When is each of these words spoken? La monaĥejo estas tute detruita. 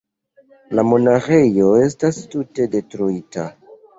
La 0.79 0.85
monaĥejo 0.93 1.67
estas 1.89 2.19
tute 2.33 2.67
detruita. 2.77 3.47